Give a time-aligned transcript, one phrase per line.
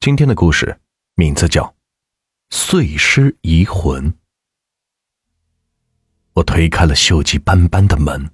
[0.00, 0.78] 今天的故事
[1.16, 1.64] 名字叫
[2.50, 4.12] 《碎尸移魂》。
[6.34, 8.30] 我推开了锈迹斑斑的门，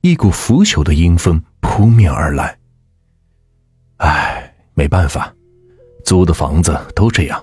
[0.00, 2.58] 一股腐朽的阴风扑面而来。
[3.98, 5.32] 唉，没办法，
[6.04, 7.42] 租的房子都这样。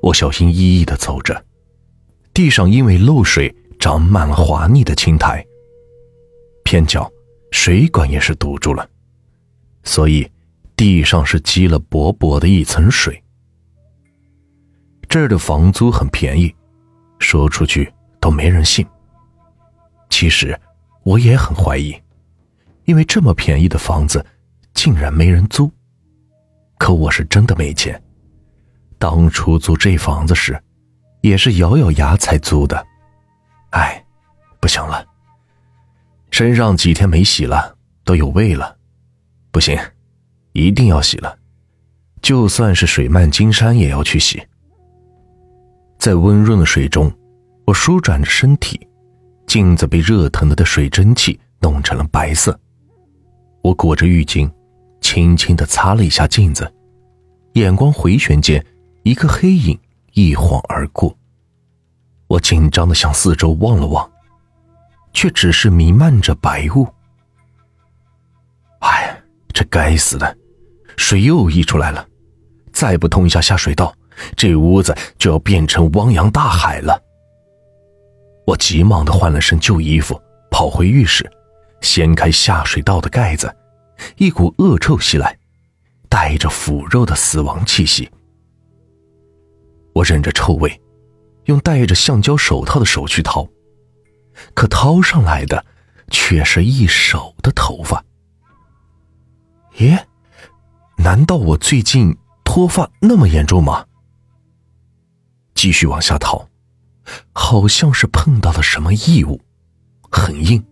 [0.00, 1.44] 我小心翼翼的走着，
[2.32, 5.44] 地上因为漏水长满了滑腻的青苔，
[6.62, 7.12] 偏角
[7.50, 8.88] 水管也是堵住了，
[9.82, 10.30] 所以。
[10.76, 13.22] 地上是积了薄薄的一层水。
[15.08, 16.52] 这儿的房租很便宜，
[17.18, 18.84] 说出去都没人信。
[20.10, 20.58] 其实
[21.02, 21.94] 我也很怀疑，
[22.84, 24.24] 因为这么便宜的房子
[24.72, 25.70] 竟然没人租。
[26.78, 28.02] 可我是真的没钱，
[28.98, 30.60] 当初租这房子时，
[31.20, 32.84] 也是咬咬牙才租的。
[33.70, 34.04] 哎，
[34.60, 35.06] 不行了，
[36.30, 38.76] 身上几天没洗了，都有味了，
[39.52, 39.78] 不行。
[40.54, 41.36] 一定要洗了，
[42.22, 44.42] 就算是水漫金山也要去洗。
[45.98, 47.12] 在温润的水中，
[47.66, 48.80] 我舒展着身体，
[49.46, 52.58] 镜子被热腾腾的水蒸气弄成了白色。
[53.62, 54.48] 我裹着浴巾，
[55.00, 56.72] 轻轻的擦了一下镜子，
[57.54, 58.64] 眼光回旋间，
[59.02, 59.78] 一个黑影
[60.12, 61.16] 一晃而过。
[62.28, 64.08] 我紧张的向四周望了望，
[65.12, 66.86] 却只是弥漫着白雾。
[68.80, 69.20] 哎，
[69.52, 70.36] 这该死的！
[70.96, 72.06] 水又溢出来了，
[72.72, 73.94] 再不通一下下水道，
[74.36, 77.00] 这屋子就要变成汪洋大海了。
[78.46, 81.28] 我急忙的换了身旧衣服，跑回浴室，
[81.80, 83.54] 掀开下水道的盖子，
[84.16, 85.38] 一股恶臭袭来，
[86.08, 88.10] 带着腐肉的死亡气息。
[89.94, 90.80] 我忍着臭味，
[91.44, 93.48] 用戴着橡胶手套的手去掏，
[94.52, 95.64] 可掏上来的
[96.10, 98.04] 却是一手的头发。
[99.76, 99.98] 咦？
[101.04, 103.84] 难道我最近脱发那么严重吗？
[105.54, 106.48] 继续往下掏，
[107.34, 109.38] 好像是碰到了什么异物，
[110.10, 110.64] 很硬。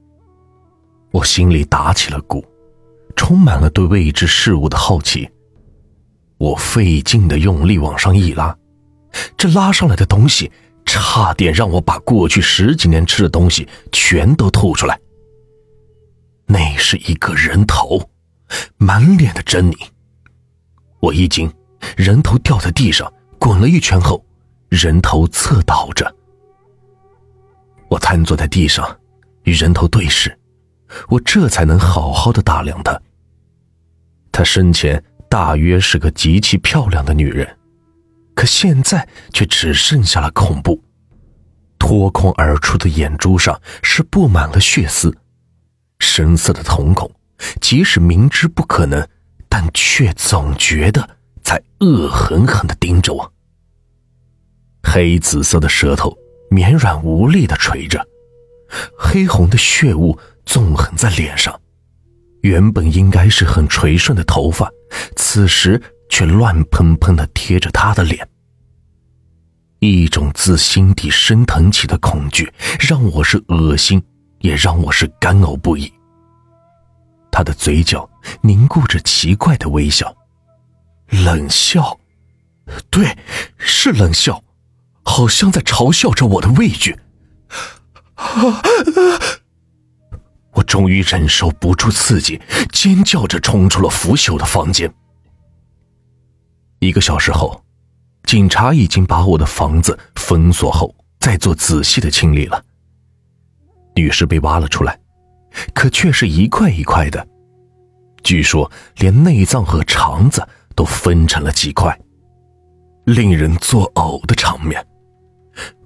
[1.10, 2.42] 我心里打起了鼓，
[3.14, 5.28] 充满了对未知事物的好奇。
[6.38, 8.56] 我费劲的用力往上一拉，
[9.36, 10.50] 这拉上来的东西
[10.86, 14.98] 差点让我把过去十几年吃的东西全都吐出来。
[16.46, 18.08] 那是一个人头，
[18.78, 19.76] 满脸的狰狞。
[21.02, 21.52] 我一惊，
[21.96, 24.24] 人头掉在地上，滚了一圈后，
[24.68, 26.14] 人头侧倒着。
[27.88, 29.00] 我瘫坐在地上，
[29.42, 30.38] 与人头对视，
[31.08, 32.96] 我这才能好好的打量他。
[34.30, 37.58] 他生前大约是个极其漂亮的女人，
[38.36, 40.80] 可现在却只剩下了恐怖。
[41.80, 45.12] 脱空而出的眼珠上是布满了血丝，
[45.98, 47.10] 深色的瞳孔，
[47.60, 49.04] 即使明知不可能。
[49.52, 51.06] 但却总觉得
[51.42, 53.30] 在恶狠狠的盯着我。
[54.82, 56.16] 黑紫色的舌头
[56.50, 58.02] 绵软无力的垂着，
[58.96, 61.60] 黑红的血雾纵横在脸上。
[62.40, 64.72] 原本应该是很垂顺的头发，
[65.16, 68.26] 此时却乱蓬蓬的贴着他的脸。
[69.80, 74.02] 一种自心底升腾起的恐惧，让我是恶心，
[74.40, 75.92] 也让我是干呕不已。
[77.32, 78.08] 他的嘴角
[78.42, 80.14] 凝固着奇怪的微笑，
[81.08, 81.98] 冷笑，
[82.90, 83.16] 对，
[83.56, 84.44] 是冷笑，
[85.02, 86.96] 好像在嘲笑着我的畏惧。
[90.52, 94.92] 我终于忍受不住刺激，尖叫着冲出了腐朽的房间。
[96.80, 97.64] 一个小时后，
[98.24, 102.62] 警察已经把我的房子封锁后，再做仔细的清理了。
[103.96, 104.98] 女尸被挖了出来。
[105.74, 107.26] 可却是一块一块的，
[108.22, 111.98] 据说连内脏和肠子都分成了几块，
[113.04, 114.84] 令人作呕的场面。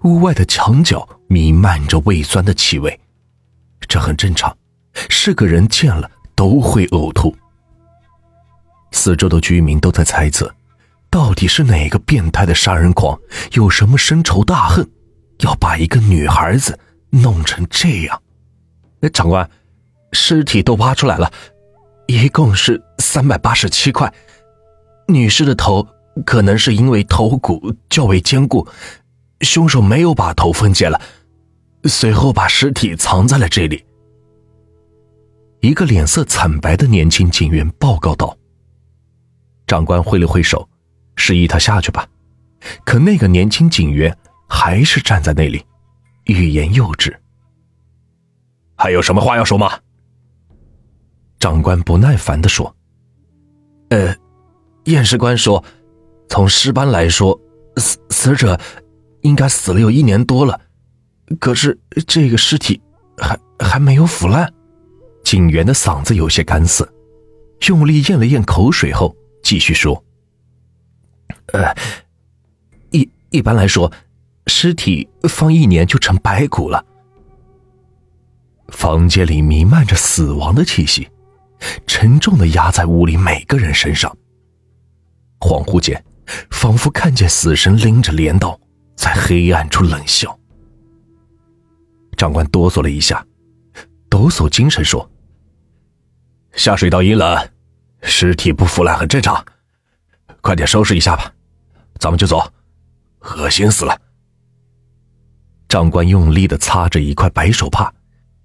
[0.04, 3.00] 屋外的墙角弥漫着胃酸的气味，
[3.88, 4.56] 这很正常，
[5.08, 7.34] 是个人见了都会呕吐。
[8.92, 10.54] 四周的居民都在猜测，
[11.10, 13.18] 到底是哪个变态的杀人狂，
[13.52, 14.88] 有什么深仇大恨，
[15.40, 16.78] 要把一个女孩子
[17.10, 18.22] 弄成这样。
[19.00, 19.48] 哎长官，
[20.12, 21.30] 尸体都挖出来了，
[22.06, 24.12] 一共是三百八十七块。
[25.08, 25.86] 女尸的头
[26.24, 28.66] 可能是因为头骨较为坚固，
[29.42, 31.00] 凶手没有把头分解了，
[31.84, 33.84] 随后把尸体藏在了这里。
[35.60, 38.36] 一个脸色惨白的年轻警员报告道。
[39.66, 40.68] 长官挥了挥手，
[41.16, 42.06] 示意他下去吧。
[42.84, 44.16] 可那个年轻警员
[44.48, 45.64] 还是站在那里，
[46.24, 47.16] 欲言又止。
[48.76, 49.80] 还有什么话要说吗？
[51.38, 52.74] 长官不耐烦的说
[53.90, 54.16] ：“呃，
[54.84, 55.62] 验尸官说，
[56.28, 57.38] 从尸斑来说，
[57.76, 58.58] 死死者
[59.20, 60.60] 应该死了有一年多了，
[61.38, 62.80] 可是这个尸体
[63.18, 64.52] 还还没有腐烂。
[65.22, 66.90] 警员的嗓子有些干涩，
[67.68, 70.02] 用力咽了咽口水后，继续说
[71.52, 71.74] ：“呃，
[72.90, 73.92] 一一般来说，
[74.46, 76.84] 尸体放一年就成白骨了。”
[78.68, 81.08] 房间里弥漫着死亡的气息，
[81.86, 84.14] 沉重的压在屋里每个人身上。
[85.38, 86.02] 恍惚间，
[86.50, 88.58] 仿佛看见死神拎着镰刀
[88.96, 90.36] 在黑暗处冷笑。
[92.16, 93.24] 长官哆嗦了一下，
[94.08, 95.08] 抖擞精神说。
[96.52, 97.50] 下水道阴冷，
[98.02, 99.44] 尸体不腐烂很正常，
[100.40, 101.30] 快点收拾一下吧，
[102.00, 102.50] 咱们就走，
[103.20, 104.00] 恶心死了。
[105.68, 107.92] 长官用力的擦着一块白手帕，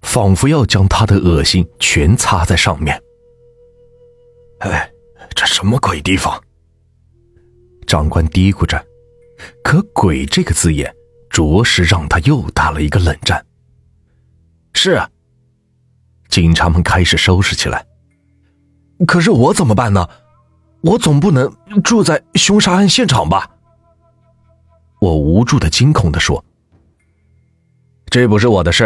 [0.02, 3.00] 仿佛要将他的恶心全擦在上面。
[4.58, 4.92] 哎，
[5.34, 6.40] 这什么鬼地方？
[7.86, 8.84] 长官嘀咕着，
[9.62, 10.94] 可“鬼”这个字眼，
[11.30, 13.44] 着实让他又打了一个冷战。
[14.74, 15.08] 是啊，
[16.28, 17.84] 警察们开始收拾起来。
[19.06, 20.08] 可是我怎么办呢？
[20.82, 21.52] 我总不能
[21.82, 23.50] 住在凶杀案现场吧？
[25.00, 26.44] 我无助的、惊恐的说
[28.06, 28.84] ：“这不是我的事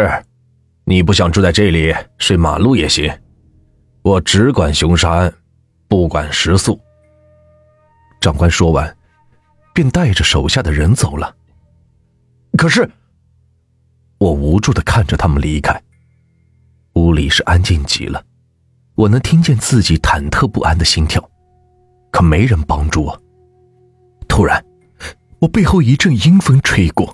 [0.89, 3.13] 你不想住在这里，睡马路也行。
[4.03, 5.33] 我只管凶杀案，
[5.89, 6.79] 不管食宿。”
[8.21, 8.97] 长官说完，
[9.73, 11.35] 便带着手下的人走了。
[12.57, 12.89] 可是，
[14.17, 15.77] 我无助的看着他们离开，
[16.93, 18.23] 屋里是安静极了。
[18.95, 21.21] 我能听见自己忐忑不安的心跳，
[22.11, 23.21] 可没人帮助我。
[24.29, 24.63] 突然，
[25.39, 27.13] 我背后一阵阴风吹过，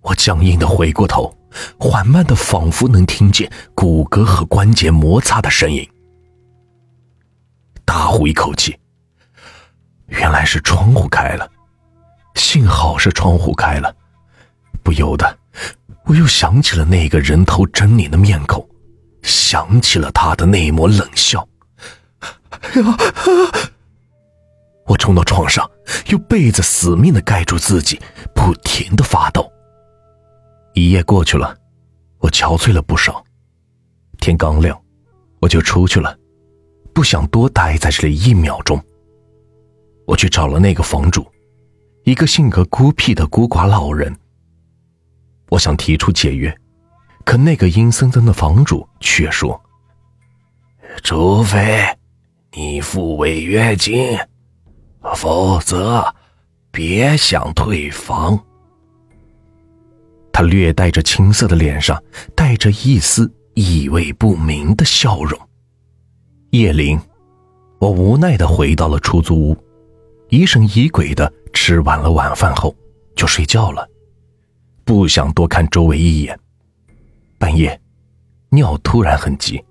[0.00, 1.36] 我僵硬的回过头，
[1.78, 5.88] 缓慢的，仿佛能听见骨骼和关节摩擦的声音。
[7.84, 8.76] 大呼一口气，
[10.06, 11.48] 原来是窗户开了，
[12.34, 13.94] 幸好是窗户开了，
[14.82, 15.38] 不由得，
[16.04, 18.66] 我又想起了那个人头狰狞的面孔。
[19.22, 21.48] 想起了他的那一抹冷笑，
[24.84, 25.68] 我冲到床上，
[26.08, 27.98] 用被子死命的盖住自己，
[28.34, 29.50] 不停的发抖。
[30.74, 31.56] 一夜过去了，
[32.18, 33.24] 我憔悴了不少。
[34.20, 34.78] 天刚亮，
[35.40, 36.18] 我就出去了，
[36.92, 38.82] 不想多待在这里一秒钟。
[40.06, 41.26] 我去找了那个房主，
[42.02, 44.14] 一个性格孤僻的孤寡老人。
[45.48, 46.54] 我想提出解约。
[47.24, 49.58] 可那个阴森森的房主却说
[51.02, 51.82] ：“除非
[52.52, 54.18] 你付违约金，
[55.16, 56.14] 否则
[56.70, 58.38] 别想退房。”
[60.34, 62.02] 他略带着青涩的脸上
[62.34, 65.38] 带着一丝意味不明的笑容。
[66.50, 66.98] 夜临，
[67.78, 69.56] 我无奈的回到了出租屋，
[70.30, 72.74] 疑神疑鬼的吃完了晚饭后
[73.14, 73.88] 就睡觉了，
[74.84, 76.36] 不想多看周围一眼。
[77.38, 77.80] 半夜，
[78.48, 79.64] 尿突然很急，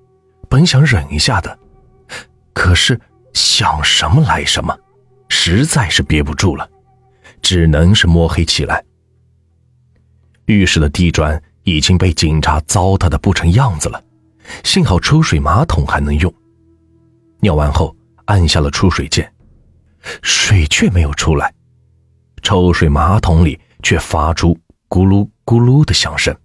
[0.48, 1.60] 本想忍一下的，
[2.54, 2.98] 可是
[3.34, 4.74] 想什么来什么，
[5.28, 6.70] 实在是憋不住了，
[7.42, 8.82] 只能是摸黑起来。
[10.46, 14.04] 浴室的地砖已经被警察糟蹋的不成样子了，
[14.64, 16.34] 幸好抽水马桶还能用。
[17.40, 17.96] 尿完后
[18.26, 19.32] 按下了出水键，
[20.22, 21.54] 水却没有出来，
[22.42, 24.58] 抽水马桶里却发出
[24.90, 26.36] 咕噜咕噜的响声。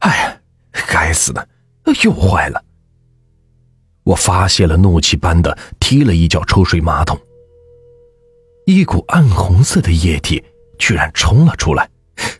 [0.00, 0.40] 哎呀，
[0.88, 1.48] 该死的，
[2.04, 2.64] 又坏了！
[4.04, 7.20] 我发泄了怒气般的踢了一脚抽水马桶，
[8.64, 10.42] 一股暗红色的液体
[10.78, 11.88] 居然冲了出来，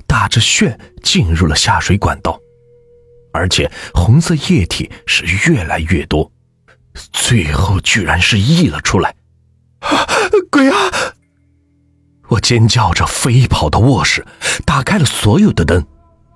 [0.06, 2.38] 打着旋进入了下水管道，
[3.32, 6.30] 而且红色液体是越来越多，
[7.12, 9.14] 最后居然是溢了出来！
[9.80, 10.06] 啊，
[10.50, 10.76] 鬼啊！
[12.28, 14.26] 我尖叫着飞跑到卧室，
[14.66, 15.86] 打开了所有的灯。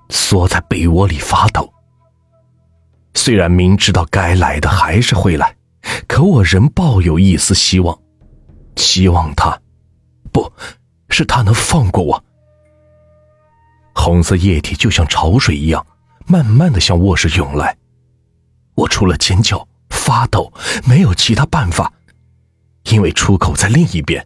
[0.09, 1.73] 缩在被窝里发抖。
[3.15, 5.55] 虽然明知道该来的还是会来，
[6.07, 7.97] 可我仍抱有一丝希望，
[8.75, 9.59] 希望他，
[10.31, 10.51] 不
[11.09, 12.23] 是他能放过我。
[13.93, 15.85] 红色液体就像潮水一样，
[16.25, 17.77] 慢慢的向卧室涌来。
[18.75, 20.51] 我除了尖叫、发抖，
[20.85, 21.91] 没有其他办法，
[22.91, 24.25] 因为出口在另一边。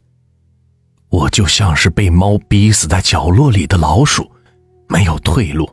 [1.10, 4.32] 我就像是被猫逼死在角落里的老鼠。
[4.90, 5.70] 没有退路，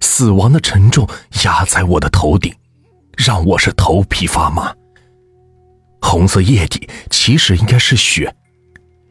[0.00, 1.08] 死亡的沉重
[1.44, 2.52] 压在我的头顶，
[3.16, 4.74] 让我是头皮发麻。
[6.00, 8.34] 红色液体其实应该是血，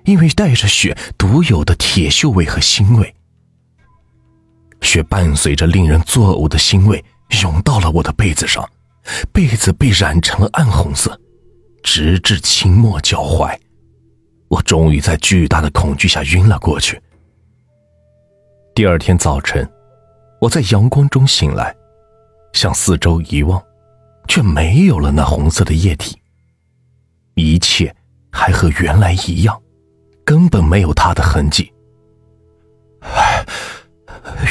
[0.04, 3.16] 因为带着血独有的铁锈味和腥味。
[4.86, 7.04] 血伴随着令人作呕的腥味
[7.42, 8.64] 涌到了我的被子上，
[9.34, 11.20] 被子被染成了暗红色，
[11.84, 13.58] 直至清末脚踝。
[14.48, 17.02] 我终于在巨大的恐惧下晕了过去。
[18.76, 19.68] 第二天早晨，
[20.40, 21.76] 我在阳光中醒来，
[22.54, 23.62] 向四周一望，
[24.28, 26.16] 却没有了那红色的液体。
[27.34, 27.94] 一切
[28.32, 29.60] 还和原来一样，
[30.24, 31.74] 根本没有它的痕迹。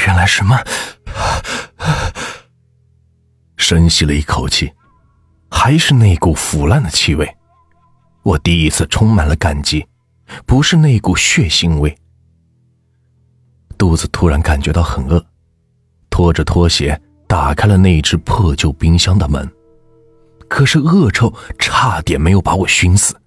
[0.05, 0.57] 原来什么？
[3.57, 4.71] 深吸了一口气，
[5.49, 7.27] 还是那股腐烂的气味。
[8.23, 9.85] 我第一次充满了感激，
[10.45, 11.95] 不是那股血腥味。
[13.77, 15.23] 肚子突然感觉到很饿，
[16.09, 19.51] 拖着拖鞋打开了那只破旧冰箱的门，
[20.47, 23.19] 可是恶臭差点没有把我熏死。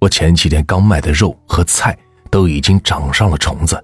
[0.00, 1.96] 我前几天刚买的肉和菜
[2.30, 3.82] 都已经长上了虫子，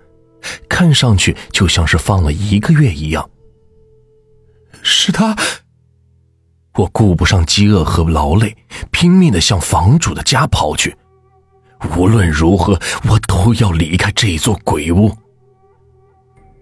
[0.69, 3.29] 看上去就像是放了一个月一样。
[4.83, 5.37] 是他。
[6.75, 8.57] 我顾不上饥饿和劳累，
[8.93, 10.97] 拼命的向房主的家跑去。
[11.97, 12.79] 无论如何，
[13.09, 15.13] 我都要离开这座鬼屋。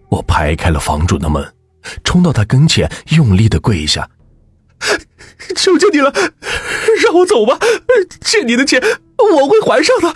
[0.09, 1.55] 我拍开了房主的门，
[2.02, 4.09] 冲到他跟前，用力的跪下
[5.55, 6.11] ：“求求你了，
[7.02, 7.59] 让我走吧！
[8.23, 8.83] 欠你的钱
[9.19, 10.14] 我会还上的。”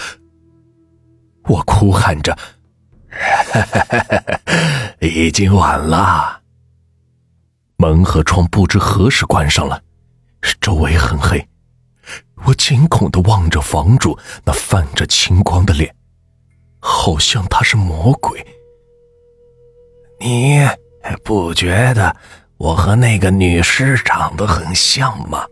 [1.45, 2.39] 我哭喊着
[5.00, 6.41] ：“已经晚了。”
[7.77, 9.83] 门和窗不知何时关上了。
[10.61, 11.47] 周围很黑，
[12.45, 15.95] 我惊恐的望着房主那泛着青光的脸，
[16.79, 18.45] 好像他是魔鬼。
[20.19, 20.61] 你
[21.23, 22.15] 不觉得
[22.57, 25.47] 我和那个女尸长得很像吗？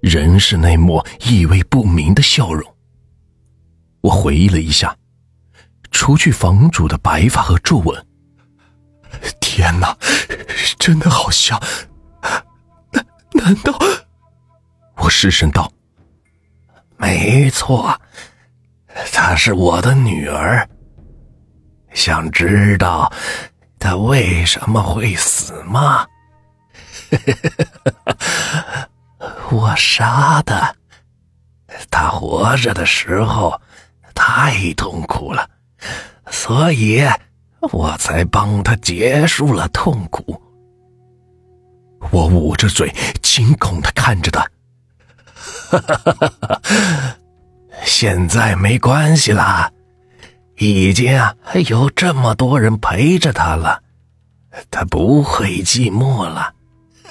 [0.00, 2.74] 仍是那抹意味不明的笑容。
[4.02, 4.96] 我回忆了一下，
[5.90, 8.06] 除去房主的白发和皱纹，
[9.40, 9.96] 天哪，
[10.78, 11.60] 真的好像。
[13.32, 13.78] 难道？
[14.96, 15.72] 我失声道
[16.98, 17.98] ：“没错，
[19.12, 20.68] 她是我的女儿。
[21.94, 23.10] 想知道
[23.78, 26.06] 她为什么会死吗？
[29.50, 30.76] 我杀的。
[31.90, 33.60] 她活着的时候
[34.14, 35.48] 太痛苦了，
[36.30, 37.04] 所以
[37.72, 40.40] 我才帮他结束了痛苦。”
[42.12, 44.48] 我捂着嘴，惊恐的看着他。
[47.84, 49.72] 现在没关系了，
[50.56, 51.34] 已经啊
[51.68, 53.82] 有这么多人陪着他了，
[54.70, 56.54] 他不会寂寞了。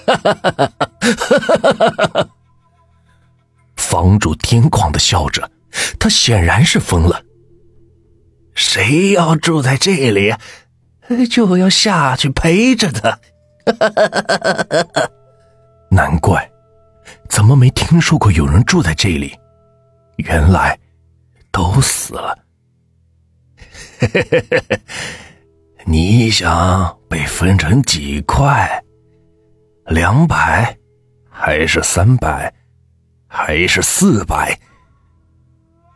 [3.76, 5.50] 房主癫狂的笑着，
[6.00, 7.22] 他显然是疯了。
[8.58, 10.34] 谁要住在这里，
[11.30, 13.20] 就要下去陪着他。
[15.92, 16.50] 难怪，
[17.30, 19.38] 怎么没听说过有人住在这里？
[20.18, 20.78] 原来
[21.52, 22.36] 都死了。
[25.86, 28.84] 你想被分成几块？
[29.86, 30.76] 两百，
[31.30, 32.52] 还是三百，
[33.28, 34.60] 还是四百？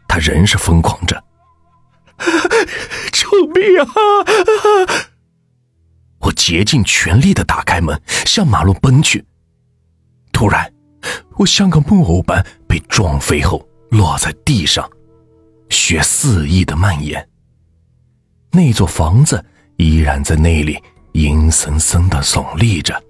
[0.07, 1.21] 他仍是疯狂着。
[3.11, 3.87] 救命啊！
[6.19, 9.25] 我竭尽全力的打开门，向马路奔去。
[10.31, 10.71] 突然，
[11.37, 14.89] 我像个木偶般被撞飞后落在地上，
[15.69, 17.27] 血肆意的蔓延。
[18.51, 19.43] 那座房子
[19.77, 20.81] 依然在那里
[21.13, 23.01] 阴森森的耸立着，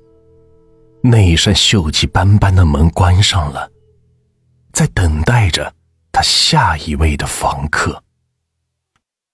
[1.02, 3.70] 那扇锈迹斑斑的门关上了，
[4.72, 5.74] 在等待着
[6.12, 8.02] 他下一位的房客。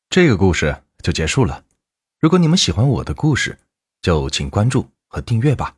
[0.10, 1.64] 这个故事就结束了。
[2.20, 3.60] 如果你们喜欢我的故事，
[4.02, 5.76] 就请关注和订阅吧。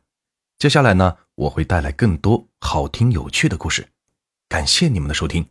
[0.58, 3.88] 接下来呢，我会带来更多好听有趣的故事。
[4.48, 5.46] 感谢你们的收听。